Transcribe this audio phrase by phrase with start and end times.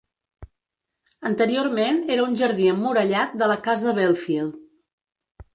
[1.31, 4.61] Anteriorment era un jardí emmurallat de la Casa Belfield.